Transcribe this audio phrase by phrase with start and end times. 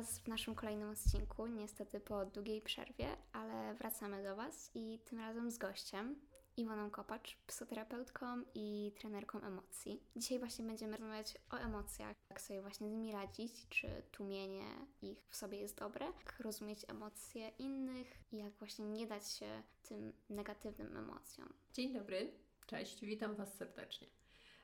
[0.00, 5.18] Was w naszym kolejnym odcinku, niestety po długiej przerwie, ale wracamy do Was i tym
[5.18, 6.20] razem z gościem,
[6.56, 10.02] Iwoną Kopacz, psychoterapeutką i trenerką emocji.
[10.16, 14.64] Dzisiaj właśnie będziemy rozmawiać o emocjach, jak sobie właśnie z nimi radzić, czy tłumienie
[15.02, 19.62] ich w sobie jest dobre, jak rozumieć emocje innych i jak właśnie nie dać się
[19.82, 21.52] tym negatywnym emocjom.
[21.72, 22.32] Dzień dobry,
[22.66, 24.19] cześć, witam Was serdecznie.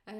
[0.06, 0.14] E,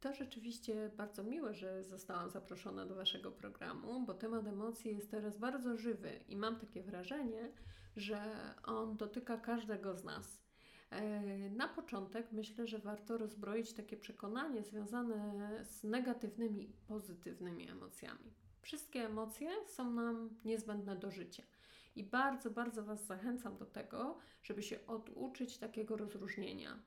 [0.00, 5.38] to rzeczywiście bardzo miłe, że zostałam zaproszona do Waszego programu, bo temat emocji jest teraz
[5.38, 7.52] bardzo żywy i mam takie wrażenie,
[7.96, 8.20] że
[8.64, 10.42] on dotyka każdego z nas.
[10.90, 18.34] E, na początek myślę, że warto rozbroić takie przekonanie związane z negatywnymi i pozytywnymi emocjami.
[18.62, 21.42] Wszystkie emocje są nam niezbędne do życia.
[21.96, 26.78] I bardzo, bardzo Was zachęcam do tego, żeby się oduczyć takiego rozróżnienia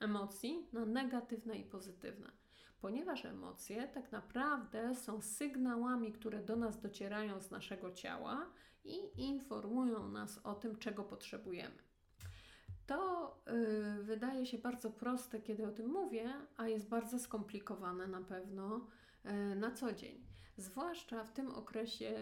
[0.00, 2.30] emocji na negatywne i pozytywne.
[2.80, 8.46] Ponieważ emocje tak naprawdę są sygnałami, które do nas docierają z naszego ciała
[8.84, 11.78] i informują nas o tym, czego potrzebujemy.
[12.86, 18.20] To yy, wydaje się bardzo proste, kiedy o tym mówię, a jest bardzo skomplikowane na
[18.20, 18.86] pewno
[19.24, 20.33] yy, na co dzień.
[20.56, 22.14] Zwłaszcza w tym okresie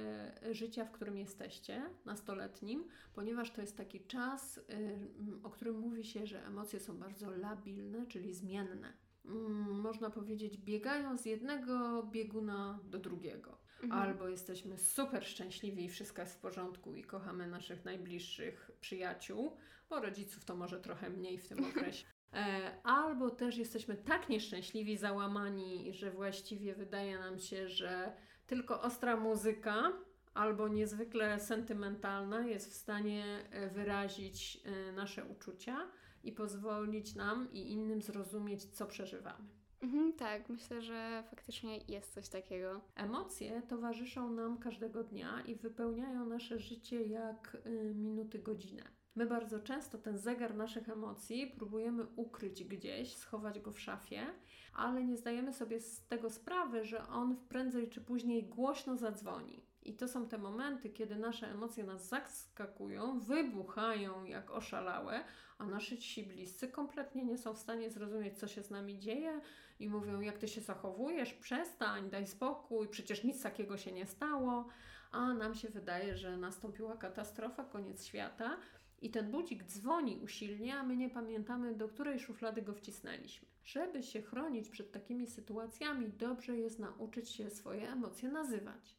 [0.51, 6.27] życia, w którym jesteście, nastoletnim, ponieważ to jest taki czas, yy, o którym mówi się,
[6.27, 8.93] że emocje są bardzo labilne, czyli zmienne.
[9.25, 13.59] Mm, można powiedzieć, biegają z jednego bieguna do drugiego.
[13.83, 14.03] Mhm.
[14.03, 19.57] Albo jesteśmy super szczęśliwi i wszystko jest w porządku i kochamy naszych najbliższych przyjaciół,
[19.91, 22.07] bo rodziców to może trochę mniej w tym okresie.
[22.33, 28.13] E, albo też jesteśmy tak nieszczęśliwi, załamani, że właściwie wydaje nam się, że
[28.47, 29.93] tylko ostra muzyka
[30.35, 35.77] albo niezwykle sentymentalna jest w stanie e, wyrazić e, nasze uczucia
[36.25, 39.49] i pozwolić nam i innym zrozumieć, co przeżywamy.
[39.83, 42.81] Mhm, tak, myślę, że faktycznie jest coś takiego.
[42.95, 49.02] Emocje towarzyszą nam każdego dnia i wypełniają nasze życie jak y, minuty, godzinę.
[49.15, 54.27] My bardzo często ten zegar naszych emocji próbujemy ukryć gdzieś, schować go w szafie,
[54.75, 59.67] ale nie zdajemy sobie z tego sprawy, że on prędzej czy później głośno zadzwoni.
[59.83, 65.25] I to są te momenty, kiedy nasze emocje nas zaskakują, wybuchają jak oszalałe,
[65.59, 69.41] a nasi bliscy kompletnie nie są w stanie zrozumieć, co się z nami dzieje
[69.81, 74.69] i mówią, jak ty się zachowujesz, przestań, daj spokój, przecież nic takiego się nie stało,
[75.11, 78.57] a nam się wydaje, że nastąpiła katastrofa, koniec świata.
[79.03, 83.49] I ten budzik dzwoni usilnie, a my nie pamiętamy, do której szuflady go wcisnęliśmy.
[83.65, 88.97] Żeby się chronić przed takimi sytuacjami, dobrze jest nauczyć się swoje emocje nazywać.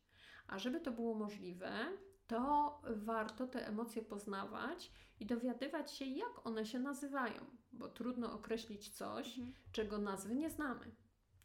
[0.47, 1.71] A żeby to było możliwe,
[2.27, 8.89] to warto te emocje poznawać i dowiadywać się, jak one się nazywają, bo trudno określić
[8.89, 9.53] coś, mhm.
[9.71, 10.95] czego nazwy nie znamy.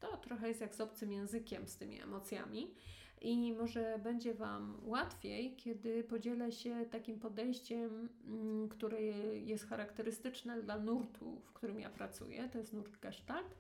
[0.01, 2.75] To trochę jest jak z obcym językiem, z tymi emocjami.
[3.21, 10.79] I może będzie Wam łatwiej, kiedy podzielę się takim podejściem, mm, które jest charakterystyczne dla
[10.79, 12.49] nurtu, w którym ja pracuję.
[12.49, 13.55] To jest nurt Gestalt.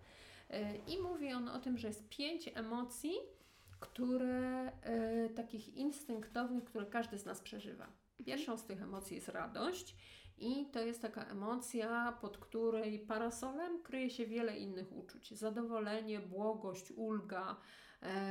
[0.50, 3.14] Y, I mówi on o tym, że jest pięć emocji,
[3.80, 7.86] które e, takich instynktownych, które każdy z nas przeżywa.
[8.26, 9.96] Pierwszą z tych emocji jest radość
[10.38, 15.34] i to jest taka emocja, pod której parasolem kryje się wiele innych uczuć.
[15.34, 17.56] Zadowolenie, błogość, ulga, e,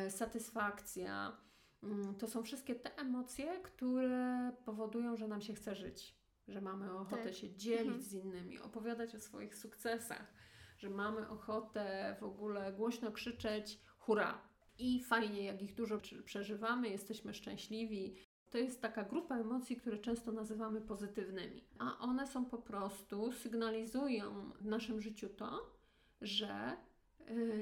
[0.10, 1.38] satysfakcja.
[1.84, 6.18] Mm, to są wszystkie te emocje, które powodują, że nam się chce żyć,
[6.48, 7.34] że mamy ochotę tak.
[7.34, 8.02] się dzielić mhm.
[8.02, 10.34] z innymi, opowiadać o swoich sukcesach,
[10.78, 14.48] że mamy ochotę w ogóle głośno krzyczeć hurra,
[14.80, 18.16] i fajnie, jak ich dużo przeżywamy, jesteśmy szczęśliwi.
[18.50, 24.52] To jest taka grupa emocji, które często nazywamy pozytywnymi, a one są po prostu, sygnalizują
[24.62, 25.76] w naszym życiu to,
[26.22, 26.78] że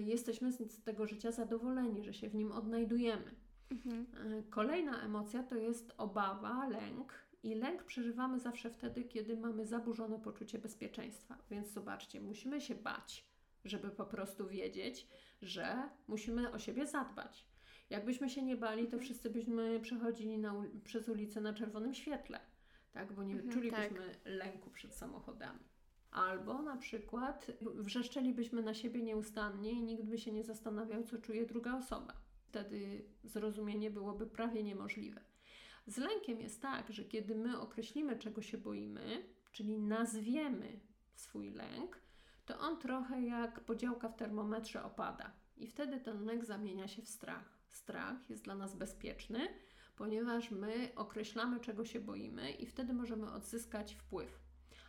[0.05, 3.35] jesteśmy z tego życia zadowoleni, że się w nim odnajdujemy.
[3.71, 4.05] Mhm.
[4.33, 7.13] Y, kolejna emocja to jest obawa, lęk.
[7.43, 11.37] I lęk przeżywamy zawsze wtedy, kiedy mamy zaburzone poczucie bezpieczeństwa.
[11.51, 13.25] Więc zobaczcie, musimy się bać
[13.65, 15.07] żeby po prostu wiedzieć,
[15.41, 17.45] że musimy o siebie zadbać.
[17.89, 19.03] Jakbyśmy się nie bali, to mhm.
[19.03, 20.53] wszyscy byśmy przechodzili na,
[20.83, 22.39] przez ulicę na czerwonym świetle,
[22.91, 23.13] tak?
[23.13, 24.19] bo nie mhm, czulibyśmy tak.
[24.25, 25.59] lęku przed samochodami.
[26.15, 31.45] Albo na przykład wrzeszczelibyśmy na siebie nieustannie i nikt by się nie zastanawiał, co czuje
[31.45, 32.13] druga osoba.
[32.41, 35.21] Wtedy zrozumienie byłoby prawie niemożliwe.
[35.87, 40.79] Z lękiem jest tak, że kiedy my określimy, czego się boimy, czyli nazwiemy
[41.15, 41.99] swój lęk,
[42.45, 45.31] to on trochę jak podziałka w termometrze opada.
[45.57, 47.59] I wtedy ten lęk zamienia się w strach.
[47.69, 49.39] Strach jest dla nas bezpieczny,
[49.95, 54.44] ponieważ my określamy, czego się boimy, i wtedy możemy odzyskać wpływ.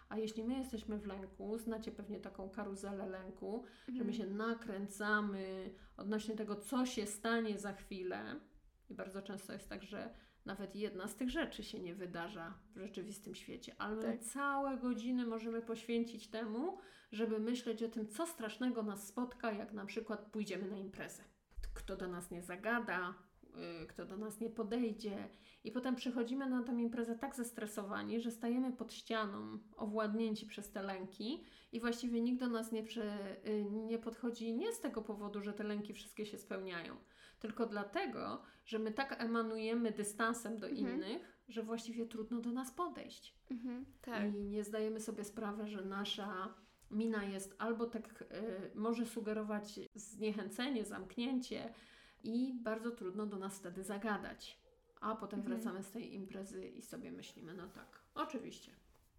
[0.08, 3.96] A jeśli my jesteśmy w lęku, znacie pewnie taką karuzelę lęku, mhm.
[3.96, 4.12] że my mhm.
[4.12, 8.40] się nakręcamy odnośnie tego, co się stanie za chwilę,
[8.90, 10.14] I bardzo często jest tak, że
[10.44, 14.20] nawet jedna z tych rzeczy się nie wydarza w rzeczywistym świecie, ale Tak.
[14.20, 16.78] całe godziny możemy poświęcić temu,
[17.12, 21.22] żeby myśleć o tym, co strasznego nas spotka, jak na przykład pójdziemy na imprezę.
[21.74, 23.14] Kto do nas nie zagada,
[23.88, 25.28] kto do nas nie podejdzie.
[25.64, 30.82] I potem przychodzimy na tę imprezę tak zestresowani, że stajemy pod ścianą, owładnięci przez te
[30.82, 35.40] lęki i właściwie nikt do nas nie, prze, y, nie podchodzi nie z tego powodu,
[35.42, 36.96] że te lęki wszystkie się spełniają,
[37.40, 40.94] tylko dlatego, że my tak emanujemy dystansem do Mhm.
[40.94, 43.34] innych, że właściwie trudno do nas podejść.
[43.50, 44.34] Mhm, tak.
[44.34, 46.54] I nie zdajemy sobie sprawy, że nasza
[46.90, 48.26] mina jest albo tak y,
[48.74, 51.72] może sugerować zniechęcenie, zamknięcie
[52.26, 54.60] i bardzo trudno do nas wtedy zagadać.
[55.00, 55.56] A potem Mhm.
[55.56, 58.72] wracamy z tej imprezy i sobie myślimy, no tak, oczywiście,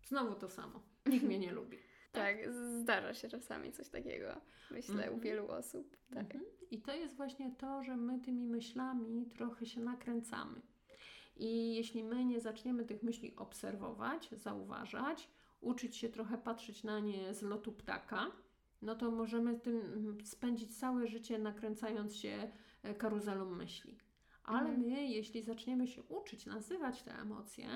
[0.07, 1.77] znowu to samo, nikt mnie nie lubi.
[2.11, 5.19] Tak, zdarza się czasami coś takiego, myślę, u Mhm.
[5.19, 5.97] wielu osób.
[6.13, 6.19] Tak.
[6.35, 6.43] Mhm.
[6.71, 10.61] I to jest właśnie to, że my tymi myślami trochę się nakręcamy.
[11.35, 15.29] I jeśli my nie zaczniemy tych myśli obserwować, zauważać,
[15.61, 18.25] uczyć się trochę patrzeć na nie z lotu ptaka,
[18.81, 22.51] no to możemy tym mm, spędzić całe życie nakręcając się
[22.97, 23.97] karuzelą myśli.
[24.43, 24.79] Ale Mhm.
[24.79, 27.67] my, jeśli zaczniemy się uczyć nazywać te emocje,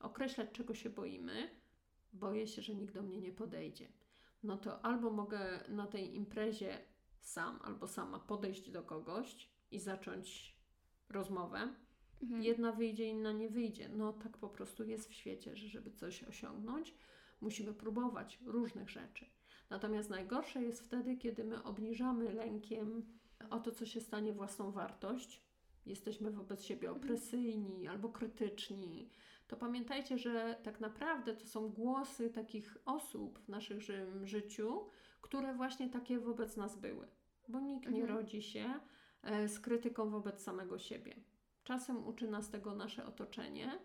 [0.00, 1.50] określać czego się boimy,
[2.12, 3.88] boję się, że nikt do mnie nie podejdzie.
[4.42, 6.78] No to albo mogę na tej imprezie
[7.20, 10.56] sam albo sama podejść do kogoś i zacząć
[11.08, 11.74] rozmowę.
[12.22, 12.42] Mhm.
[12.42, 13.88] Jedna wyjdzie, inna nie wyjdzie.
[13.88, 16.94] No tak po prostu jest w świecie, że żeby coś osiągnąć,
[17.40, 19.26] musimy próbować różnych rzeczy.
[19.70, 23.18] Natomiast najgorsze jest wtedy, kiedy my obniżamy lękiem
[23.50, 25.42] o to, co się stanie własną wartość.
[25.86, 29.10] Jesteśmy wobec siebie opresyjni albo krytyczni.
[29.48, 34.86] To pamiętajcie, że tak naprawdę to są głosy takich osób w naszym ży- życiu,
[35.20, 37.08] które właśnie takie wobec nas były.
[37.48, 38.18] Bo nikt nie Mhm.
[38.18, 38.74] rodzi się
[39.22, 41.16] e, z krytyką wobec samego siebie.
[41.64, 43.78] Czasem uczy nas tego nasze otoczenie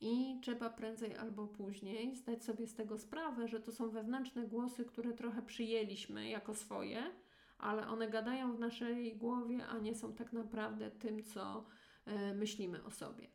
[0.00, 4.84] i trzeba prędzej albo później zdać sobie z tego sprawę, że to są wewnętrzne głosy,
[4.84, 7.02] które trochę przyjęliśmy jako swoje,
[7.58, 11.64] ale one gadają w naszej głowie, a nie są tak naprawdę tym, co
[12.04, 13.28] e, myślimy o sobie.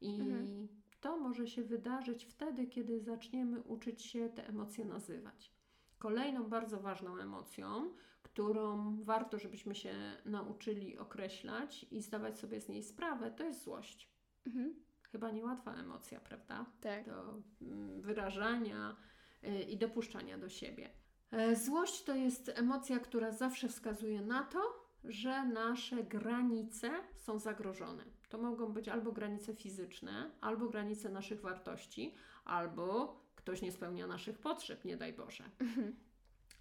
[0.00, 0.68] I Mhm.
[1.00, 5.52] to może się wydarzyć wtedy, kiedy zaczniemy uczyć się te emocje nazywać.
[5.98, 7.90] Kolejną bardzo ważną emocją,
[8.22, 9.94] którą warto, żebyśmy się
[10.24, 14.10] nauczyli określać i zdawać sobie z niej sprawę, to jest złość.
[14.46, 14.74] Mhm.
[15.12, 16.66] Chyba niełatwa emocja, prawda?
[16.80, 17.06] Tak.
[17.06, 18.96] Do mm, wyrażania
[19.44, 20.90] y, i dopuszczania do siebie.
[21.30, 28.04] E, Złość to jest emocja, która zawsze wskazuje na to, że nasze granice są zagrożone.
[28.28, 32.14] To mogą być albo granice fizyczne, albo granice naszych wartości,
[32.44, 35.44] albo ktoś nie spełnia naszych potrzeb, nie daj Boże.
[35.58, 35.96] Mhm.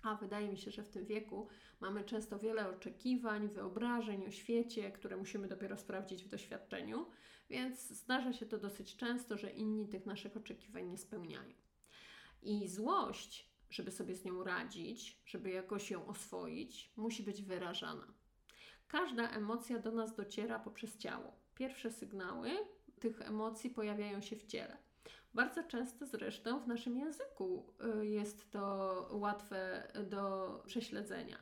[0.04, 1.48] A wydaje mi się, że w tym wieku
[1.80, 7.06] mamy często wiele oczekiwań, wyobrażeń o świecie, które musimy dopiero sprawdzić w doświadczeniu,
[7.50, 11.54] więc zdarza się to dosyć często, że inni tych naszych oczekiwań nie spełniają.
[12.42, 18.14] I złość, żeby sobie z nią radzić, żeby jakoś ją oswoić, musi być wyrażana.
[18.88, 21.32] Każda emocja do nas dociera poprzez ciało.
[21.56, 22.52] Pierwsze sygnały
[23.00, 24.78] tych emocji pojawiają się w ciele.
[25.34, 31.38] Bardzo często zresztą w naszym języku y, jest to łatwe do prześledzenia.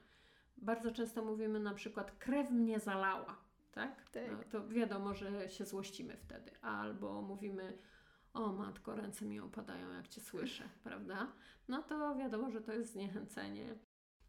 [0.57, 3.37] Bardzo często mówimy na przykład krew mnie zalała,
[3.71, 4.09] tak?
[4.09, 4.31] Tak.
[4.31, 6.51] No, to wiadomo, że się złościmy wtedy.
[6.61, 7.77] Albo mówimy
[8.33, 11.33] o matko, ręce mi opadają jak Cię słyszę, prawda?
[11.68, 13.75] No to wiadomo, że to jest zniechęcenie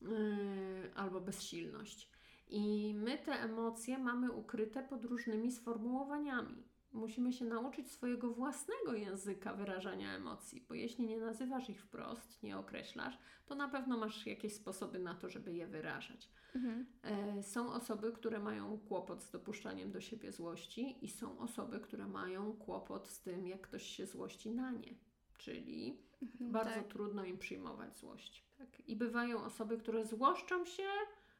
[0.02, 2.10] yy, albo bezsilność.
[2.46, 6.68] I my te emocje mamy ukryte pod różnymi sformułowaniami.
[6.94, 12.58] Musimy się nauczyć swojego własnego języka wyrażania emocji, bo jeśli nie nazywasz ich wprost, nie
[12.58, 16.30] określasz, to na pewno masz jakieś sposoby na to, żeby je wyrażać.
[16.54, 16.86] Mhm.
[17.02, 22.06] E, Są osoby, które mają kłopot z dopuszczaniem do siebie złości, i są osoby, które
[22.06, 24.94] mają kłopot z tym, jak ktoś się złości na nie.
[25.38, 26.52] Czyli Mhm.
[26.52, 26.88] bardzo tak.
[26.88, 28.44] trudno im przyjmować złość.
[28.58, 28.80] Tak?
[28.88, 30.88] I bywają osoby, które złoszczą się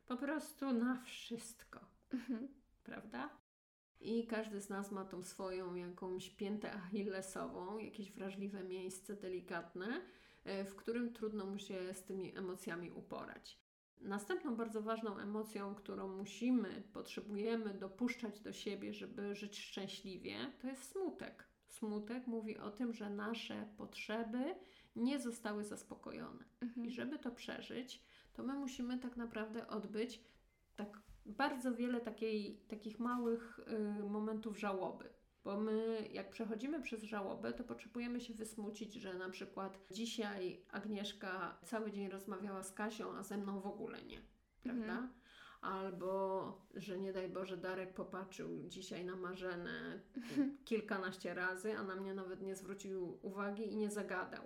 [0.06, 1.80] po prostu na wszystko,
[2.12, 2.49] Mhm.
[2.84, 3.30] prawda?
[4.04, 10.00] I każdy z nas ma tą swoją jakąś piętę achillesową, jakieś wrażliwe miejsce delikatne,
[10.44, 13.58] e, w którym trudno mu się z tymi emocjami uporać.
[14.00, 20.90] Następną bardzo ważną emocją, którą musimy, potrzebujemy dopuszczać do siebie, żeby żyć szczęśliwie, to jest
[20.90, 21.49] smutek.
[21.68, 24.54] Smutek mówi o tym, że nasze potrzeby
[24.96, 26.44] nie zostały zaspokojone.
[26.61, 26.87] Mhm.
[26.87, 30.20] I żeby to przeżyć, to my musimy tak naprawdę odbyć
[30.76, 33.61] tak bardzo wiele takiej, takich małych
[34.00, 35.09] y, momentów żałoby.
[35.45, 41.59] Bo my, jak przechodzimy przez żałobę, to potrzebujemy się wysmucić, że na przykład dzisiaj Agnieszka
[41.64, 44.21] cały dzień rozmawiała z Kasią, a ze mną w ogóle nie.
[44.62, 44.93] Prawda?
[44.93, 45.09] Mhm.
[45.61, 50.00] albo że nie daj Boże Darek popatrzył dzisiaj na Marzenę
[50.64, 54.45] kilkanaście razy, a na mnie nawet nie zwrócił uwagi i nie zagadał.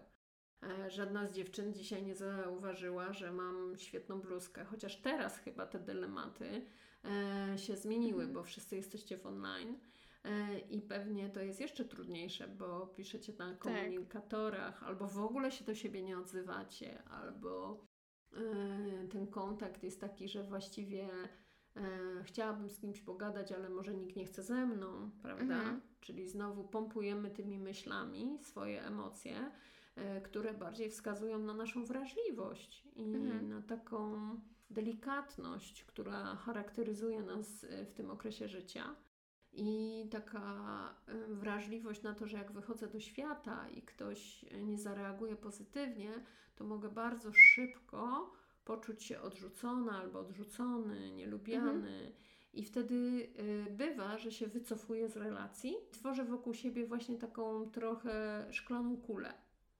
[0.62, 5.78] E, Żadna z dziewczyn dzisiaj nie zauważyła, że mam świetną bluzkę, chociaż teraz chyba te
[5.78, 6.66] dylematy
[7.04, 8.32] e, się zmieniły, Mhm.
[8.32, 9.78] bo wszyscy jesteście w online.
[10.24, 15.64] E, I pewnie to jest jeszcze trudniejsze, bo piszecie na komunikatorach, albo w ogóle się
[15.64, 17.84] do siebie nie odzywacie, albo
[19.10, 21.08] ten kontakt jest taki, że właściwie
[22.22, 25.54] chciałabym z kimś pogadać, ale może nikt nie chce ze mną, prawda?
[25.58, 25.80] Mhm.
[26.00, 29.50] Czyli znowu pompujemy tymi myślami swoje emocje,
[30.24, 33.48] które bardziej wskazują na naszą wrażliwość i Mhm.
[33.48, 34.16] na taką
[34.70, 38.96] delikatność, która charakteryzuje nas e, w tym okresie życia.
[39.52, 44.78] I taka e, wrażliwość na to, że jak wychodzę do świata i ktoś e, nie
[44.78, 46.10] zareaguje pozytywnie,
[46.56, 48.32] to mogę bardzo szybko
[48.64, 52.12] poczuć się odrzucona albo odrzucony, nielubiany.
[52.52, 53.28] I wtedy
[53.70, 59.34] bywa, że się wycofuję z relacji, tworzę wokół siebie właśnie taką trochę szklaną kulę,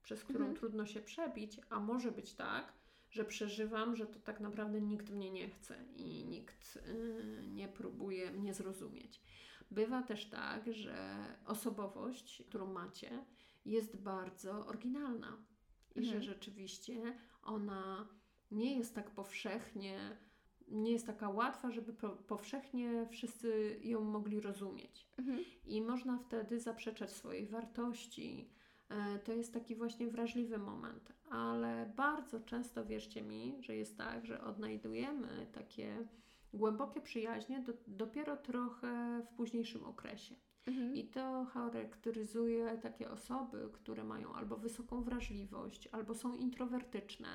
[0.08, 0.56] przez którą Mhm.
[0.56, 2.72] trudno się przebić, a może być tak,
[3.10, 8.30] że przeżywam, że to tak naprawdę nikt mnie nie chce i nikt y, nie próbuje
[8.30, 9.22] mnie zrozumieć.
[9.70, 13.24] Bywa też tak, że osobowość, którą macie,
[13.64, 15.36] jest bardzo oryginalna
[15.94, 16.22] i Mhm.
[16.22, 18.08] że rzeczywiście ona
[18.50, 20.18] nie jest tak powszechnie,
[20.68, 25.08] nie jest taka łatwa, żeby po, powszechnie wszyscy ją mogli rozumieć.
[25.18, 25.44] Mhm.
[25.66, 28.50] I można wtedy zaprzeczać swojej wartości.
[28.88, 34.26] E, To jest taki właśnie wrażliwy moment, ale bardzo często wierzcie mi, że jest tak,
[34.26, 36.06] że odnajdujemy takie
[36.54, 40.34] głębokie przyjaźnie do, dopiero trochę w późniejszym okresie.
[40.66, 40.94] Mhm.
[40.94, 47.28] I to charakteryzuje takie osoby, które mają albo wysoką wrażliwość, albo są introwertyczne,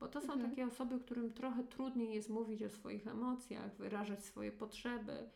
[0.00, 0.50] bo to są Mhm.
[0.50, 5.30] takie osoby, którym trochę trudniej jest mówić o swoich emocjach, wyrażać swoje potrzeby.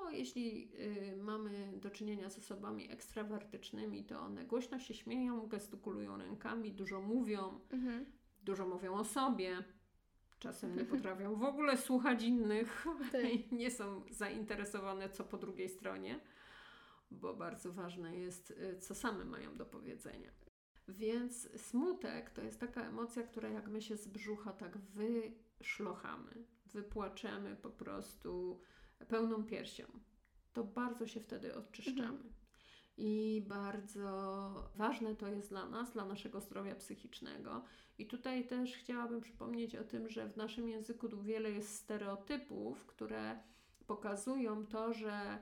[0.00, 0.70] Bo jeśli
[1.12, 7.00] y, mamy do czynienia z osobami ekstrawertycznymi, to one głośno się śmieją, gestykulują rękami, dużo
[7.00, 8.06] mówią, Mhm.
[8.42, 9.64] dużo mówią o sobie.
[10.38, 13.24] Czasem nie potrafią w ogóle słuchać innych Tak.
[13.24, 16.20] i nie są zainteresowane, co po drugiej stronie,
[17.10, 20.30] bo bardzo ważne jest, y, co same mają do powiedzenia.
[20.88, 27.56] Więc smutek to jest taka emocja, która jak my się z brzucha tak wyszlochamy, wypłaczemy
[27.56, 28.60] po prostu
[29.08, 29.84] pełną piersią,
[30.52, 32.02] to bardzo się wtedy odczyszczamy.
[32.02, 32.32] Mhm.
[32.96, 37.64] I bardzo ważne to jest dla nas, dla naszego zdrowia psychicznego.
[37.98, 42.86] I tutaj też chciałabym przypomnieć o tym, że w naszym języku tu wiele jest stereotypów,
[42.86, 43.40] które
[43.86, 45.38] pokazują to, że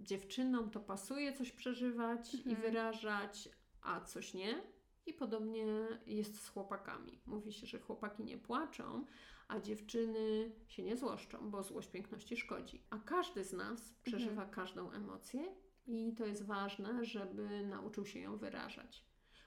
[0.00, 2.56] dziewczynom to pasuje coś przeżywać i Mhm.
[2.56, 3.48] wyrażać,
[3.82, 4.62] a coś nie.
[5.06, 5.66] I podobnie
[6.06, 7.20] jest z chłopakami.
[7.26, 9.04] Mówi się, że chłopaki nie płaczą,
[9.48, 12.82] a dziewczyny się nie złoszczą, bo złość piękności szkodzi.
[12.90, 15.54] A każdy z nas przeżywa każdą emocję
[15.86, 19.04] i to jest ważne, żeby nauczył się ją wyrażać.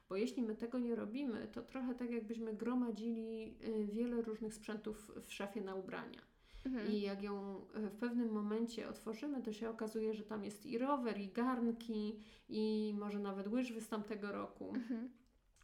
[0.09, 5.11] Bo jeśli my tego nie robimy, to trochę tak jakbyśmy gromadzili y, wiele różnych sprzętów
[5.25, 6.21] w szafie na ubrania.
[6.65, 6.87] Mhm.
[6.91, 10.77] I jak ją y, w pewnym momencie otworzymy, to się okazuje, że tam jest i
[10.77, 15.09] rower, i garnki, i może nawet łyżwy z tamtego roku Mhm.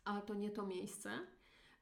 [0.05, 1.09] a to nie to miejsce.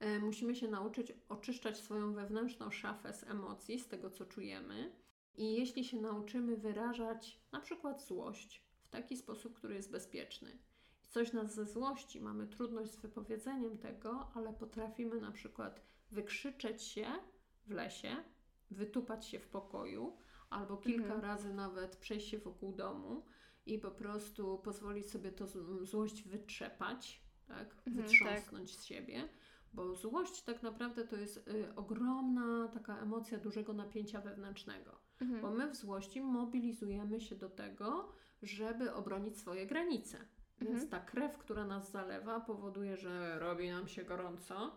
[0.02, 4.92] E, Musimy się nauczyć oczyszczać swoją wewnętrzną szafę z emocji, z tego co czujemy.
[5.36, 10.58] I jeśli się nauczymy wyrażać na przykład złość w taki sposób, który jest bezpieczny,
[11.10, 15.82] coś nas ze złości, mamy trudność z wypowiedzeniem tego, ale potrafimy na przykład
[16.12, 17.06] wykrzyczeć się
[17.68, 18.16] w lesie,
[18.72, 20.18] wytupać się w pokoju,
[20.50, 21.22] albo kilka Mhm.
[21.22, 23.26] razy nawet przejść się wokół domu
[23.66, 25.48] i po prostu pozwolić sobie to
[25.86, 27.76] złość wytrzepać, tak?
[27.88, 29.30] Mhm, wytrząsnąć z siebie.
[29.74, 35.00] Bo złość tak naprawdę to jest y, ogromna taka emocja dużego napięcia wewnętrznego.
[35.22, 35.42] Mhm.
[35.42, 38.12] Bo my w złości mobilizujemy się do tego,
[38.42, 40.18] żeby obronić swoje granice.
[40.62, 40.90] Więc Mhm.
[40.90, 44.72] ta krew, która nas zalewa, powoduje, że robi nam się gorąco.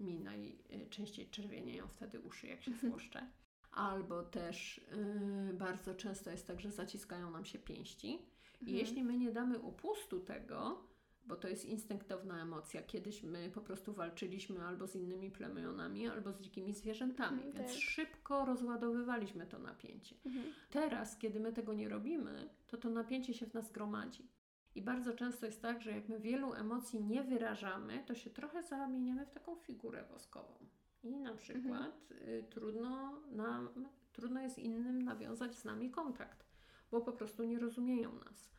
[0.00, 3.30] Mi najczęściej czerwienieją wtedy uszy, jak się złoszczę.
[3.72, 8.08] Albo też y, bardzo często jest tak, że zaciskają nam się pięści.
[8.08, 8.76] I Mhm.
[8.78, 10.84] jeśli my nie damy upustu tego,
[11.30, 16.32] bo to jest instynktowna emocja, kiedyś my po prostu walczyliśmy albo z innymi plemionami, albo
[16.32, 17.80] z dzikimi zwierzętami, Mhm, więc tak.
[17.82, 20.16] szybko rozładowywaliśmy to napięcie.
[20.26, 20.44] Mhm.
[20.70, 24.28] Teraz, kiedy my tego nie robimy, to to napięcie się w nas gromadzi.
[24.74, 28.62] I bardzo często jest tak, że jak my wielu emocji nie wyrażamy, to się trochę
[28.62, 30.54] zamieniamy w taką figurę woskową.
[31.02, 33.68] I na przykład y, trudno, nam,
[34.12, 36.44] trudno jest innym nawiązać z nami kontakt,
[36.90, 38.50] bo po prostu nie rozumieją nas.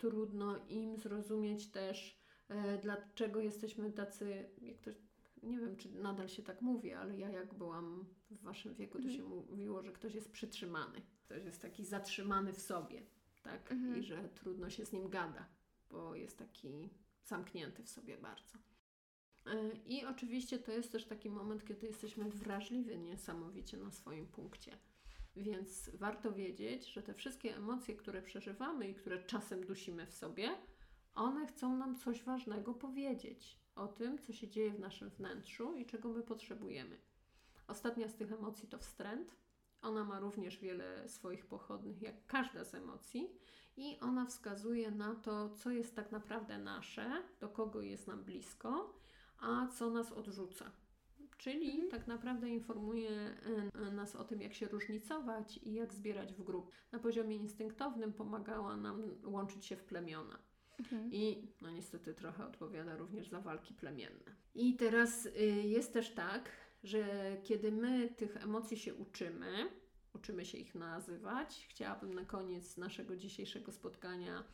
[0.00, 4.90] Trudno im zrozumieć też, e, dlaczego jesteśmy tacy, jak to
[5.42, 9.04] nie wiem, czy nadal się tak mówi, ale ja jak byłam w waszym wieku, to
[9.08, 9.16] Mhm.
[9.16, 11.02] się mówiło, że ktoś jest przytrzymany.
[11.24, 13.02] Ktoś jest taki zatrzymany w sobie,
[13.42, 13.72] tak?
[13.72, 13.98] Mhm.
[13.98, 15.48] I że trudno się z nim gada,
[15.90, 16.90] bo jest taki
[17.24, 18.58] zamknięty w sobie bardzo.
[19.46, 24.78] E, I oczywiście to jest też taki moment, kiedy jesteśmy wrażliwi niesamowicie na swoim punkcie.
[25.36, 30.58] Więc warto wiedzieć, że te wszystkie emocje, które przeżywamy i które czasem dusimy w sobie,
[31.14, 35.86] one chcą nam coś ważnego powiedzieć o tym, co się dzieje w naszym wnętrzu i
[35.86, 37.00] czego my potrzebujemy.
[37.68, 39.36] Ostatnia z tych emocji to wstręt.
[39.82, 43.40] Ona ma również wiele swoich pochodnych, jak każda z emocji,
[43.76, 48.94] i ona wskazuje na to, co jest tak naprawdę nasze, do kogo jest nam blisko,
[49.38, 50.70] a co nas odrzuca.
[51.40, 56.42] Czyli tak naprawdę informuje e, nas o tym, jak się różnicować i jak zbierać w
[56.42, 56.70] grup.
[56.92, 60.38] Na poziomie instynktownym pomagała nam łączyć się w plemiona.
[60.78, 61.10] Mhm.
[61.12, 64.36] I no niestety trochę odpowiada również za walki plemienne.
[64.54, 65.30] I teraz y,
[65.64, 66.50] jest też tak,
[66.82, 69.70] że kiedy my tych emocji się uczymy,
[70.14, 74.44] uczymy się ich nazywać, chciałabym na koniec naszego dzisiejszego spotkania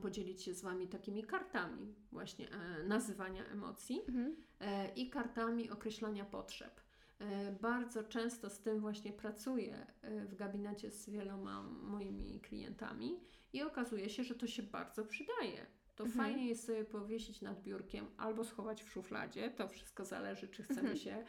[0.00, 4.36] podzielić się z Wami takimi kartami właśnie e, nazywania emocji Mhm.
[4.60, 6.80] e, i kartami określania potrzeb.
[7.18, 9.86] E, Bardzo często z tym właśnie pracuję
[10.28, 13.20] w gabinecie z wieloma moimi klientami
[13.52, 15.66] i okazuje się, że to się bardzo przydaje.
[15.96, 16.24] To Mhm.
[16.26, 19.50] fajnie jest sobie powiesić nad biurkiem albo schować w szufladzie.
[19.50, 20.96] To wszystko zależy, czy chcemy Mhm.
[20.96, 21.24] się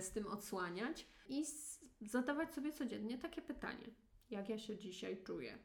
[0.00, 1.44] z tym odsłaniać i
[2.00, 3.86] zadawać sobie codziennie takie pytanie:
[4.30, 5.58] jak ja się dzisiaj czuję?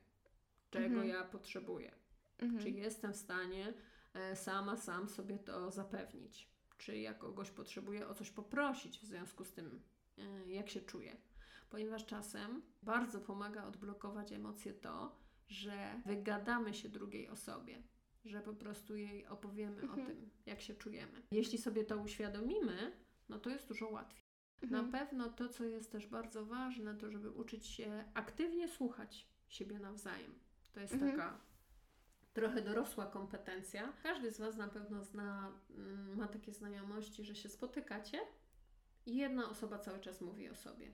[0.70, 1.08] Czego Mhm.
[1.08, 1.92] ja potrzebuję?
[2.40, 2.62] Mhm.
[2.64, 3.74] Czy jestem w stanie
[4.14, 6.50] e, sama, sam sobie to zapewnić?
[6.78, 9.82] Czy ja kogoś potrzebuję o coś poprosić w związku z tym,
[10.18, 11.18] e, jak się czuję?
[11.70, 17.84] Ponieważ czasem bardzo pomaga odblokować emocje to, że wygadamy się drugiej osobie,
[18.26, 19.92] że po prostu jej opowiemy Mhm.
[20.02, 21.22] o tym, jak się czujemy.
[21.32, 22.92] Jeśli sobie to uświadomimy,
[23.30, 24.24] no to jest dużo łatwiej.
[24.64, 24.86] Mhm.
[24.86, 29.80] Na pewno to, co jest też bardzo ważne, to żeby uczyć się aktywnie słuchać siebie
[29.80, 30.40] nawzajem.
[30.72, 31.12] To jest Mhm.
[31.12, 31.40] taka
[32.34, 33.94] trochę dorosła kompetencja.
[34.04, 38.20] Każdy z Was na pewno zna, mm, ma takie znajomości, że się spotykacie
[39.06, 40.92] i jedna osoba cały czas mówi o sobie.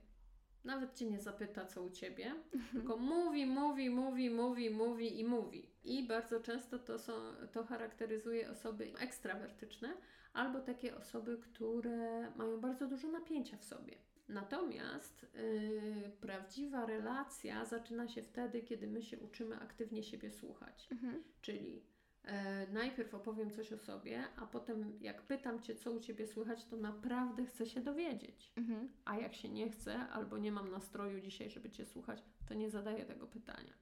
[0.63, 2.35] Nawet Cię nie zapyta, co u Ciebie,
[2.71, 5.69] tylko mówi, mówi, mówi, mówi, mówi i mówi.
[5.83, 7.13] I bardzo często to, są,
[7.51, 9.97] to charakteryzuje osoby ekstrawertyczne
[10.33, 13.97] albo takie osoby, które mają bardzo dużo napięcia w sobie.
[14.29, 20.87] Natomiast yy, prawdziwa relacja zaczyna się wtedy, kiedy my się uczymy aktywnie siebie słuchać.
[20.91, 21.23] Mhm.
[21.41, 21.83] Czyli
[22.23, 26.65] e, najpierw opowiem coś o sobie, a potem jak pytam Cię, co u Ciebie słychać,
[26.65, 28.53] to naprawdę chcę się dowiedzieć.
[28.55, 28.89] Mhm.
[29.05, 32.69] A jak się nie chcę, albo nie mam nastroju dzisiaj, żeby Cię słuchać, to nie
[32.69, 33.73] zadaję tego pytania.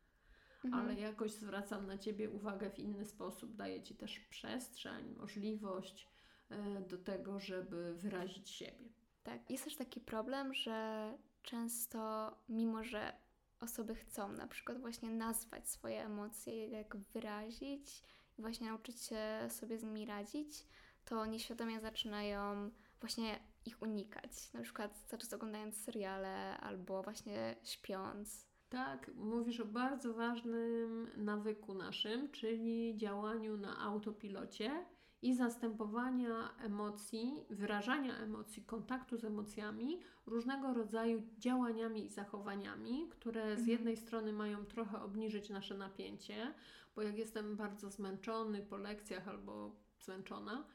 [0.66, 0.84] Mhm.
[0.84, 6.10] Ale jakoś zwracam na Ciebie uwagę w inny sposób, daję Ci też przestrzeń, możliwość
[6.50, 9.03] e, do tego, żeby wyrazić siebie.
[9.24, 9.50] Tak.
[9.50, 11.10] Jest też taki problem, że
[11.42, 13.14] często, mimo że
[13.60, 18.04] osoby chcą na przykład właśnie nazwać swoje emocje, jak wyrazić
[18.38, 20.68] i właśnie nauczyć się sobie z nimi radzić,
[21.06, 24.54] to nieświadomie zaczynają właśnie ich unikać.
[24.54, 28.48] Na przykład cały czas oglądając seriale albo właśnie śpiąc.
[28.70, 34.86] Tak, mówisz o bardzo ważnym nawyku naszym, czyli działaniu na autopilocie
[35.24, 43.60] i zastępowania emocji, wyrażania emocji, kontaktu z emocjami, różnego rodzaju działaniami i zachowaniami, które z
[43.60, 43.70] Mhm.
[43.70, 46.54] jednej strony mają trochę obniżyć nasze napięcie,
[46.96, 50.66] bo jak jestem bardzo zmęczony po lekcjach albo zmęczona,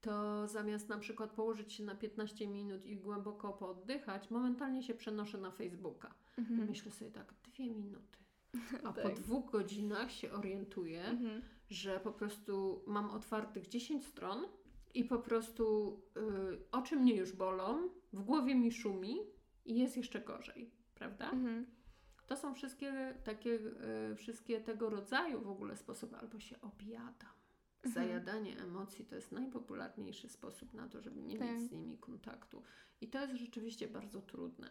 [0.00, 5.38] to zamiast na przykład położyć się na 15 minut i głęboko pooddychać, momentalnie się przenoszę
[5.38, 6.14] na Facebooka.
[6.38, 6.68] Mhm.
[6.68, 8.18] myślę sobie tak, dwie minuty.
[8.84, 9.14] A po Tak.
[9.14, 11.42] dwóch godzinach się orientuję, Mhm.
[11.70, 14.44] Że po prostu mam otwartych 10 stron
[14.94, 19.16] i po prostu y, oczy mnie już bolą, w głowie mi szumi
[19.64, 21.30] i jest jeszcze gorzej, prawda?
[21.30, 21.66] Mhm.
[22.26, 23.50] To są wszystkie takie,
[24.12, 26.60] y, wszystkie tego rodzaju w ogóle sposoby, albo się
[27.84, 27.94] Mhm.
[27.94, 31.48] Zajadanie emocji to jest najpopularniejszy sposób na to, żeby nie Tak.
[31.48, 32.62] mieć z nimi kontaktu.
[33.00, 34.70] I to jest rzeczywiście bardzo trudne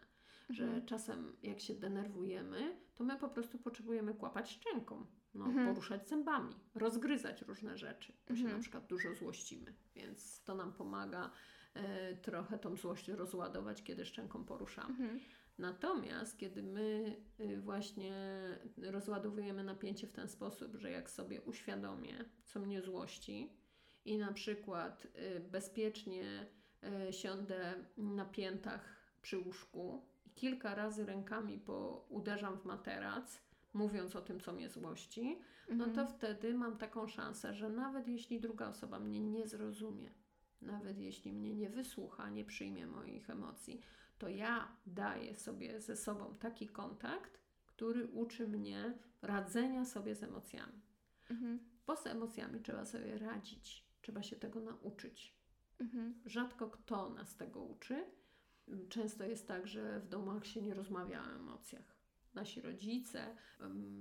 [0.50, 0.86] że Mhm.
[0.86, 5.68] czasem jak się denerwujemy, to my po prostu potrzebujemy kłapać szczęką, no, Mhm.
[5.68, 8.56] poruszać zębami, rozgryzać różne rzeczy, bo się Mhm.
[8.58, 11.32] na przykład dużo złościmy, więc to nam pomaga
[11.74, 15.20] e, trochę tą złość rozładować, kiedy szczęką poruszamy.
[15.58, 18.14] Natomiast kiedy my y, właśnie
[18.78, 23.50] rozładowujemy napięcie w ten sposób, że jak sobie uświadomię, co mnie złości
[24.06, 26.48] i na przykład y, bezpiecznie
[27.10, 33.42] y, siądę na piętach przy łóżku i kilka razy rękami po, uderzam w materac,
[33.74, 35.40] mówiąc o tym, co mnie złości,
[35.70, 36.08] no to Mhm.
[36.08, 40.12] wtedy mam taką szansę, że nawet jeśli druga osoba mnie nie zrozumie,
[40.62, 43.82] nawet jeśli mnie nie wysłucha, nie przyjmie moich emocji,
[44.18, 50.82] to ja daję sobie ze sobą taki kontakt, który uczy mnie radzenia sobie z emocjami.
[51.30, 51.60] Mhm.
[51.88, 55.38] Bo z emocjami trzeba sobie radzić, trzeba się tego nauczyć.
[55.80, 56.22] Mhm.
[56.26, 58.06] Rzadko kto nas tego uczy.
[58.90, 61.98] Często jest tak, że w domach się nie rozmawia o emocjach.
[62.34, 63.36] Nasi rodzice,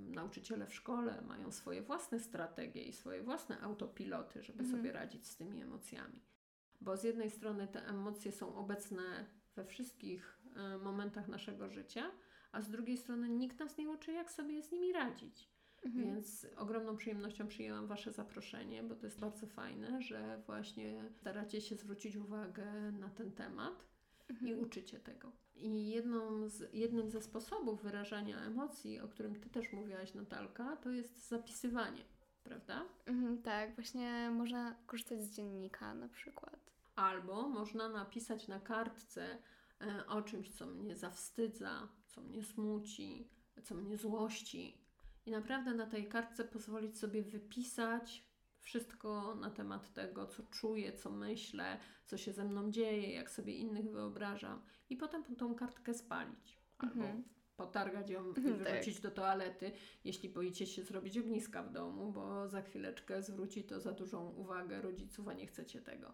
[0.09, 4.79] nauczyciele w szkole mają swoje własne strategie i swoje własne autopiloty, żeby Mhm.
[4.79, 6.21] sobie radzić z tymi emocjami.
[6.81, 9.03] Bo z jednej strony te emocje są obecne
[9.57, 12.11] we wszystkich e, momentach naszego życia,
[12.53, 15.51] a z drugiej strony nikt nas nie uczy, jak sobie z nimi radzić.
[15.85, 16.05] Mhm.
[16.05, 21.77] Więc ogromną przyjemnością przyjęłam Wasze zaproszenie, bo to jest bardzo fajne, że właśnie staracie się
[21.77, 23.85] zwrócić uwagę na ten temat
[24.29, 24.61] i Mhm.
[24.61, 25.33] uczycie tego.
[25.55, 30.91] I jedną z, jednym ze sposobów wyrażania emocji, o którym Ty też mówiłaś, Natalka, to
[30.91, 32.03] jest zapisywanie,
[32.45, 32.85] prawda?
[33.07, 36.66] Mhm, tak, właśnie można korzystać z dziennika na przykład.
[36.97, 39.39] Albo można napisać na kartce
[39.81, 43.29] e, o czymś, co mnie zawstydza, co mnie smuci,
[43.65, 44.81] co mnie złości.
[45.27, 48.27] I naprawdę na tej kartce pozwolić sobie wypisać
[48.61, 53.55] wszystko na temat tego, co czuję, co myślę, co się ze mną dzieje, jak sobie
[53.55, 54.63] innych wyobrażam.
[54.91, 56.59] I potem tą kartkę spalić.
[56.79, 57.25] Albo Mhm.
[57.57, 59.73] potargać ją i Mhm, wyrzucić do toalety,
[60.05, 64.83] jeśli boicie się zrobić ogniska w domu, bo za chwileczkę zwróci to za dużą uwagę
[64.83, 66.13] rodziców, a nie chcecie tego.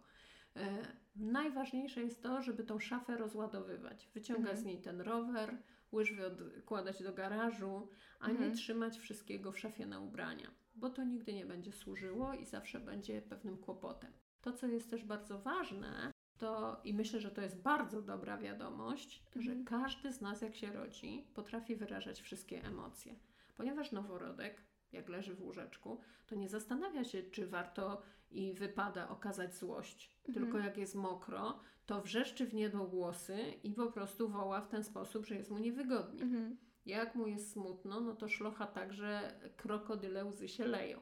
[0.56, 0.86] E,
[1.16, 4.08] najważniejsze jest to, żeby tą szafę rozładowywać.
[4.14, 4.58] Wyciągać Mhm.
[4.58, 5.56] z niej ten rower,
[5.92, 7.88] łyżwy odkładać do garażu,
[8.20, 8.54] a nie Mhm.
[8.54, 13.22] trzymać wszystkiego w szafie na ubrania, bo to nigdy nie będzie służyło i zawsze będzie
[13.22, 14.12] pewnym kłopotem.
[14.40, 19.22] To, co jest też bardzo ważne, to i myślę, że to jest bardzo dobra wiadomość,
[19.36, 19.42] Mhm.
[19.44, 23.14] że każdy z nas, jak się rodzi, potrafi wyrażać wszystkie emocje.
[23.56, 24.62] Ponieważ noworodek,
[24.92, 30.10] jak leży w łóżeczku, to nie zastanawia się, czy warto i wypada okazać złość.
[30.28, 30.34] Mhm.
[30.34, 35.26] Tylko jak jest mokro, to wrzeszczy w niedogłosy i po prostu woła w ten sposób,
[35.26, 36.22] że jest mu niewygodnie.
[36.22, 36.56] Mhm.
[36.86, 41.00] Jak mu jest smutno, no to szlocha tak, że krokodyle łzy się leją.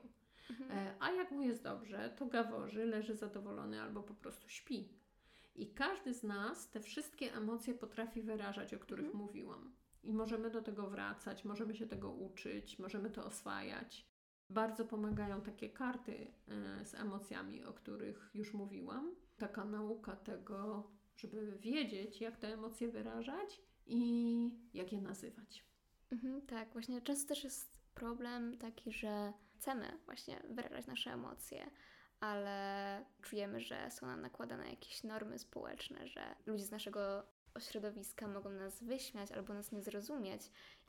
[0.50, 0.70] Mhm.
[0.70, 4.88] E, A jak mu jest dobrze, to gaworzy, leży zadowolony albo po prostu śpi.
[5.54, 9.24] I każdy z nas te wszystkie emocje potrafi wyrażać, o których Mhm.
[9.24, 9.72] mówiłam.
[10.02, 14.09] I możemy do tego wracać, możemy się tego uczyć, możemy to oswajać.
[14.50, 19.14] Bardzo pomagają takie karty e, z emocjami, o których już mówiłam.
[19.38, 25.64] Taka nauka tego, żeby wiedzieć, jak te emocje wyrażać i jak je nazywać.
[26.12, 31.70] Mhm, tak, właśnie często też jest problem taki, że chcemy właśnie wyrażać nasze emocje,
[32.20, 37.26] ale czujemy, że są nam nakładane jakieś normy społeczne, że ludzie z naszego
[37.58, 40.42] środowiska mogą nas wyśmiać albo nas nie zrozumieć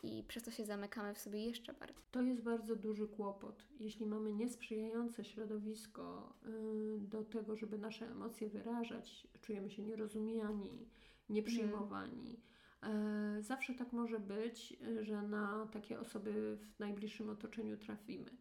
[0.03, 2.03] i przez to się zamykamy w sobie jeszcze bardziej.
[2.11, 3.63] To jest bardzo duży kłopot.
[3.79, 10.89] Jeśli mamy niesprzyjające środowisko y, do tego, żeby nasze emocje wyrażać, czujemy się nierozumiani,
[11.29, 12.39] nieprzyjmowani.
[12.83, 18.31] E, Zawsze tak może być, y, że na takie osoby w najbliższym otoczeniu trafimy.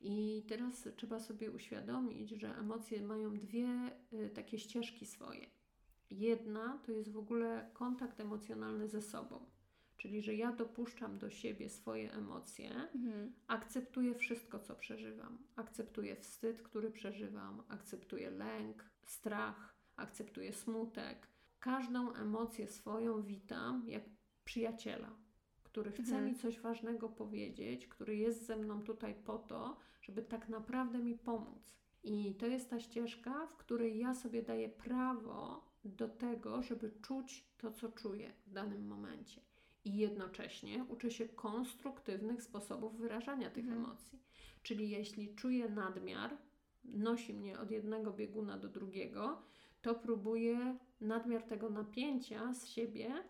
[0.00, 3.68] I teraz trzeba sobie uświadomić, że emocje mają dwie
[4.12, 5.46] y, takie ścieżki swoje.
[6.18, 9.46] Jedna to jest w ogóle kontakt emocjonalny ze sobą,
[9.96, 13.32] czyli że ja dopuszczam do siebie swoje emocje, Mhm.
[13.46, 15.38] akceptuję wszystko, co przeżywam.
[15.56, 21.26] Akceptuję wstyd, który przeżywam, akceptuję lęk, strach, akceptuję smutek.
[21.60, 24.02] Każdą emocję swoją witam jak
[24.44, 25.10] przyjaciela,
[25.62, 26.24] który chce Mhm.
[26.24, 31.18] mi coś ważnego powiedzieć, który jest ze mną tutaj po to, żeby tak naprawdę mi
[31.18, 31.76] pomóc.
[32.04, 37.46] I to jest ta ścieżka, w której ja sobie daję prawo do tego, żeby czuć
[37.58, 39.40] to, co czuję w danym momencie.
[39.84, 43.84] I jednocześnie uczę się konstruktywnych sposobów wyrażania tych Mhm.
[43.84, 44.22] emocji.
[44.62, 46.36] Czyli jeśli czuję nadmiar,
[46.84, 49.42] nosi mnie od jednego bieguna do drugiego,
[49.82, 53.24] to próbuję nadmiar tego napięcia z siebie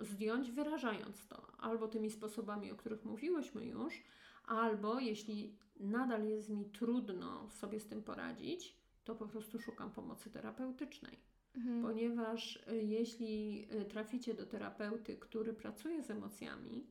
[0.00, 4.02] zdjąć, wyrażając to albo tymi sposobami, o których mówiłyśmy już,
[4.44, 10.30] albo jeśli nadal jest mi trudno sobie z tym poradzić, to po prostu szukam pomocy
[10.30, 11.18] terapeutycznej.
[11.56, 11.82] Mhm.
[11.82, 16.86] Ponieważ y, jeśli y, traficie do terapeuty, który pracuje z emocjami,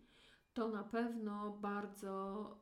[0.53, 2.57] to na pewno bardzo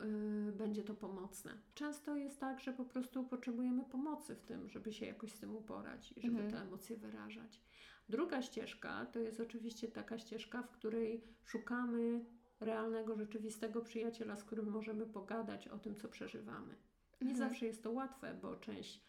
[0.49, 1.57] y, będzie to pomocne.
[1.73, 5.55] Często jest tak, że po prostu potrzebujemy pomocy w tym, żeby się jakoś z tym
[5.55, 6.51] uporać i żeby Mhm.
[6.51, 7.61] te emocje wyrażać.
[8.09, 12.25] Druga ścieżka to jest oczywiście taka ścieżka, w której szukamy
[12.59, 16.75] realnego, rzeczywistego przyjaciela, z którym możemy pogadać o tym, co przeżywamy.
[17.21, 17.49] Nie Mhm.
[17.49, 19.01] zawsze jest to łatwe, bo część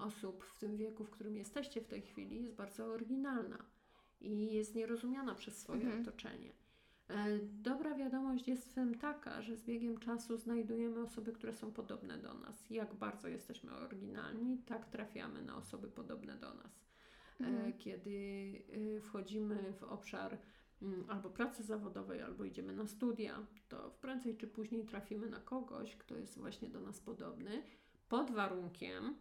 [0.00, 3.58] osób w tym wieku, w którym jesteście w tej chwili, jest bardzo oryginalna
[4.20, 6.02] i jest nierozumiana przez swoje Mhm.
[6.02, 6.52] otoczenie.
[7.08, 11.72] E, dobra wiadomość jest w tym taka, że z biegiem czasu znajdujemy osoby, które są
[11.72, 12.70] podobne do nas.
[12.70, 16.86] Jak bardzo jesteśmy oryginalni, tak trafiamy na osoby podobne do nas.
[17.40, 17.72] E, Mhm.
[17.78, 18.18] Kiedy
[19.02, 20.38] wchodzimy w obszar
[20.82, 25.96] mm, albo pracy zawodowej, albo idziemy na studia, to prędzej czy później trafimy na kogoś,
[25.96, 27.62] kto jest właśnie do nas podobny,
[28.08, 29.14] pod warunkiem,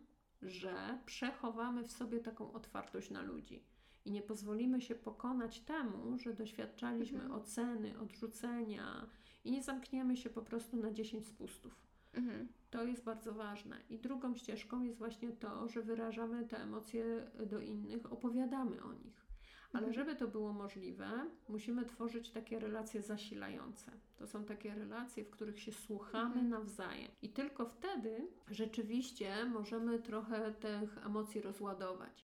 [0.45, 3.63] że przechowamy w sobie taką otwartość na ludzi
[4.05, 7.41] i nie pozwolimy się pokonać temu, że doświadczaliśmy Mhm.
[7.41, 9.05] oceny, odrzucenia
[9.43, 11.86] i nie zamkniemy się po prostu na 10 spustów.
[12.13, 12.47] Mhm.
[12.71, 13.77] To jest bardzo ważne.
[13.89, 19.24] I drugą ścieżką jest właśnie to, że wyrażamy te emocje do innych, opowiadamy o nich.
[19.77, 19.93] Ale Mhm.
[19.93, 21.09] żeby to było możliwe,
[21.49, 23.91] musimy tworzyć takie relacje zasilające.
[24.17, 26.49] To są takie relacje, w których się słuchamy Mhm.
[26.49, 27.11] nawzajem.
[27.21, 32.25] I tylko wtedy rzeczywiście możemy trochę tych emocji rozładować.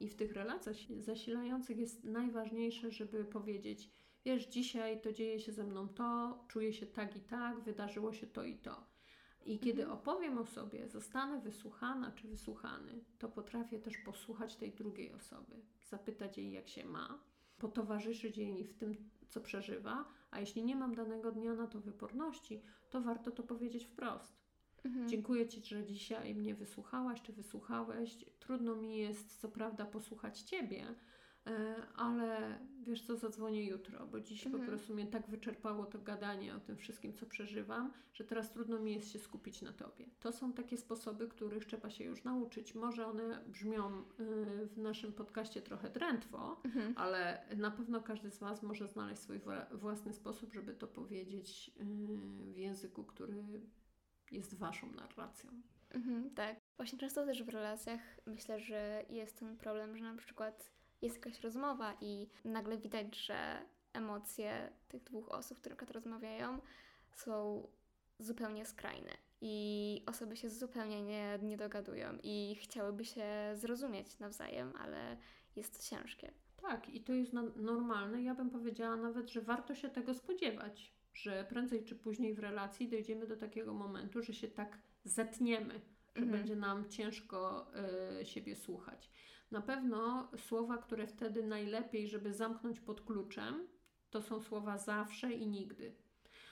[0.00, 3.90] I w tych relacjach zasilających jest najważniejsze, żeby powiedzieć:
[4.24, 8.26] Wiesz, dzisiaj to dzieje się ze mną to, czuję się tak i tak, wydarzyło się
[8.26, 8.89] to i to.
[9.44, 9.98] I kiedy Mhm.
[9.98, 15.56] opowiem o sobie, zostanę wysłuchana czy wysłuchany, to potrafię też posłuchać tej drugiej osoby,
[15.88, 17.18] zapytać jej, jak się ma,
[17.58, 18.96] potowarzyszyć jej w tym,
[19.28, 23.84] co przeżywa, a jeśli nie mam danego dnia na to wyporności, to warto to powiedzieć
[23.84, 24.40] wprost.
[24.84, 25.08] Mhm.
[25.08, 28.24] Dziękuję Ci, że dzisiaj mnie wysłuchałaś czy wysłuchałeś.
[28.38, 30.94] Trudno mi jest, co prawda, posłuchać Ciebie,
[31.96, 34.66] ale wiesz co, zadzwonię jutro, bo dziś po Mhm.
[34.66, 38.94] prostu mnie tak wyczerpało to gadanie o tym wszystkim, co przeżywam, że teraz trudno mi
[38.94, 40.06] jest się skupić na Tobie.
[40.20, 42.74] To są takie sposoby, których trzeba się już nauczyć.
[42.74, 44.04] Może one brzmią y,
[44.66, 46.94] w naszym podcaście trochę drętwo, Mhm.
[46.96, 51.70] ale na pewno każdy z Was może znaleźć swój wła- własny sposób, żeby to powiedzieć
[51.80, 51.84] y,
[52.52, 53.42] w języku, który
[54.30, 55.50] jest Waszą narracją.
[55.90, 56.56] Mhm, tak.
[56.76, 60.70] Właśnie często też w relacjach myślę, że jest ten problem, że na przykład
[61.02, 66.58] jest jakaś rozmowa i nagle widać, że emocje tych dwóch osób, które rozmawiają,
[67.12, 67.66] są
[68.18, 75.16] zupełnie skrajne i osoby się zupełnie nie, nie dogadują i chciałyby się zrozumieć nawzajem, ale
[75.56, 76.32] jest to ciężkie.
[76.56, 78.22] Tak, i to jest normalne.
[78.22, 82.88] Ja bym powiedziała nawet, że warto się tego spodziewać, że prędzej czy później w relacji
[82.88, 85.80] dojdziemy do takiego momentu, że się tak zetniemy,
[86.16, 86.30] że Mhm.
[86.30, 87.66] będzie nam ciężko
[88.20, 89.10] y, siebie słuchać.
[89.50, 93.68] Na pewno słowa, które wtedy najlepiej, żeby zamknąć pod kluczem,
[94.10, 95.94] to są słowa zawsze i nigdy.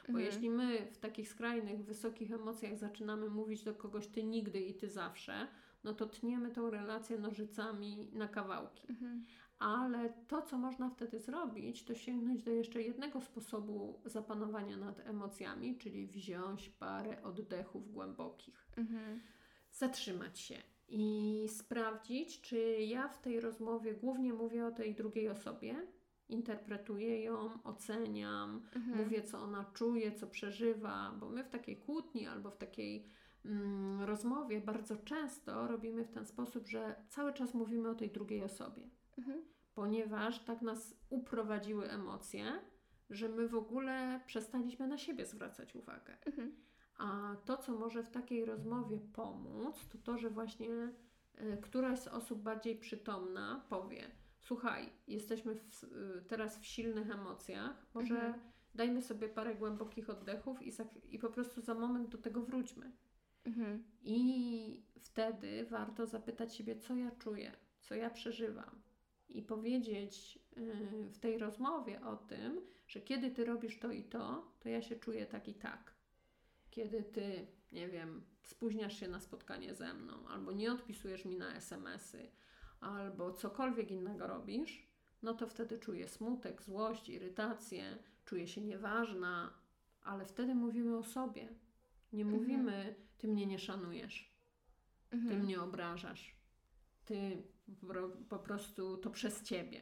[0.03, 0.27] Bo Mhm.
[0.27, 4.89] jeśli my w takich skrajnych, wysokich emocjach zaczynamy mówić do kogoś ty nigdy i ty
[4.89, 5.49] zawsze,
[5.85, 8.87] no to tniemy tą relację nożycami na kawałki.
[8.91, 9.25] Mhm.
[9.59, 15.79] Ale to, co można wtedy zrobić, to sięgnąć do jeszcze jednego sposobu zapanowania nad emocjami,
[15.79, 18.69] czyli wziąć parę oddechów głębokich.
[18.77, 19.21] Mhm.
[19.73, 25.87] Zatrzymać się i sprawdzić, czy ja w tej rozmowie głównie mówię o tej drugiej osobie,
[26.29, 28.97] interpretuję ją, oceniam, Mhm.
[28.99, 33.07] mówię, co ona czuje, co przeżywa, bo my w takiej kłótni albo w takiej
[33.45, 38.43] mm, rozmowie bardzo często robimy w ten sposób, że cały czas mówimy o tej drugiej
[38.45, 39.45] osobie Mhm.
[39.75, 42.45] ponieważ tak nas uprowadziły emocje,
[43.11, 46.17] że my w ogóle przestaliśmy na siebie zwracać uwagę.
[46.27, 46.53] Mhm.
[46.99, 50.69] A to, co może w takiej rozmowie pomóc, to to, że właśnie
[51.41, 57.87] y, któraś z osób bardziej przytomna powie: Słuchaj, jesteśmy w, y, teraz w silnych emocjach,
[57.95, 58.35] może Mhm.
[58.75, 60.73] dajmy sobie parę głębokich oddechów i,
[61.05, 62.93] i po prostu za moment do tego wróćmy.
[63.45, 63.85] Mhm.
[64.03, 68.83] I wtedy warto zapytać siebie, co ja czuję, co ja przeżywam.
[69.29, 74.53] I powiedzieć yy, w tej rozmowie o tym, że kiedy ty robisz to i to,
[74.61, 75.98] to ja się czuję tak i tak.
[76.79, 81.55] Kiedy ty, nie wiem, spóźniasz się na spotkanie ze mną, albo nie odpisujesz mi na
[81.55, 82.31] SMS-y,
[82.81, 84.89] albo cokolwiek innego robisz,
[85.23, 89.55] no to wtedy czuję smutek, złość, irytację, czuję się nieważna,
[90.03, 91.49] ale wtedy mówimy o sobie.
[92.13, 92.41] Nie Mhm.
[92.41, 94.33] mówimy, ty mnie nie szanujesz,
[95.11, 95.41] ty Mhm.
[95.43, 96.37] mnie obrażasz,
[97.05, 97.43] ty
[97.81, 99.81] po, po prostu to przez ciebie.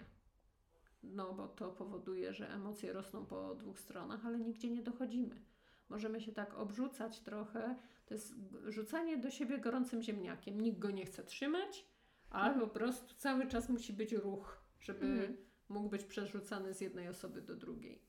[1.02, 5.42] No bo to powoduje, że emocje rosną po dwóch stronach, ale nigdzie nie dochodzimy.
[5.88, 7.77] Możemy się tak obrzucać trochę.
[8.07, 8.35] To jest
[8.66, 10.61] rzucanie do siebie gorącym ziemniakiem.
[10.61, 11.87] Nikt go nie chce trzymać,
[12.31, 12.68] ale Mhm.
[12.68, 15.37] po prostu cały czas musi być ruch, żeby Mhm.
[15.68, 18.03] mógł być przerzucany z jednej osoby do drugiej.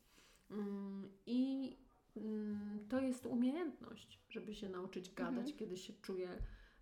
[0.52, 1.72] Mm, I
[2.16, 5.58] mm, to jest umiejętność, żeby się nauczyć gadać, Mhm.
[5.58, 6.30] kiedy się czuje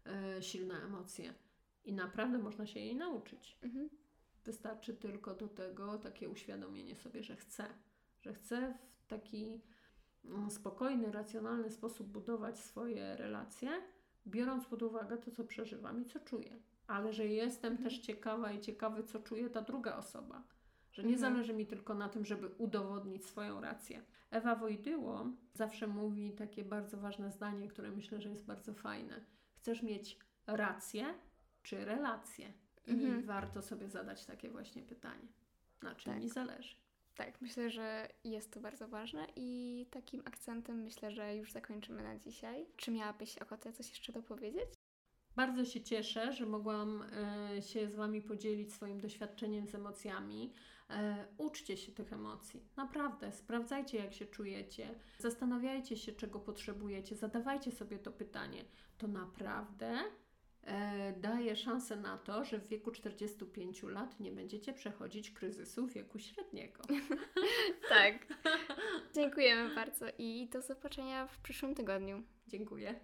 [0.06, 1.34] e, silne emocje.
[1.86, 3.58] I naprawdę można się jej nauczyć.
[3.62, 3.90] Mhm.
[4.46, 7.66] Wystarczy tylko do tego takie uświadomienie sobie, że chcę,
[8.22, 9.62] że chcę w taki
[10.50, 13.70] spokojny, racjonalny sposób budować swoje relacje,
[14.28, 16.60] biorąc pod uwagę to, co przeżywam i co czuję.
[16.88, 17.90] Ale że jestem Mhm.
[17.90, 20.44] też ciekawa i ciekawy, co czuje ta druga osoba.
[20.92, 21.34] Że nie Mhm.
[21.34, 24.04] zależy mi tylko na tym, żeby udowodnić swoją rację.
[24.32, 29.22] Ewa Wojdyło zawsze mówi takie bardzo ważne zdanie, które myślę, że jest bardzo fajne.
[29.56, 31.06] Chcesz mieć rację
[31.64, 32.54] czy relację?
[32.88, 33.24] I Mhm.
[33.24, 35.28] warto sobie zadać takie właśnie pytanie.
[35.84, 36.22] Na czym Tak.
[36.22, 36.76] mi zależy?
[37.16, 42.18] Tak, myślę, że jest to bardzo ważne i takim akcentem myślę, że już zakończymy na
[42.18, 42.66] dzisiaj.
[42.76, 44.70] Czy miałabyś ochotę coś jeszcze dopowiedzieć?
[45.36, 47.04] Bardzo się cieszę, że mogłam
[47.56, 50.54] e, się z Wami podzielić swoim doświadczeniem z emocjami.
[50.90, 53.32] E, uczcie się tych emocji, naprawdę.
[53.32, 58.66] Sprawdzajcie, jak się czujecie, zastanawiajcie się, czego potrzebujecie, zadawajcie sobie to pytanie.
[58.98, 59.98] To naprawdę
[61.18, 66.84] daje szansę na to, że w wieku 45 lat nie będziecie przechodzić kryzysu wieku średniego.
[67.90, 68.28] Tak.
[69.16, 72.24] Dziękujemy bardzo i do zobaczenia w przyszłym tygodniu.
[72.48, 72.96] Dziękuję.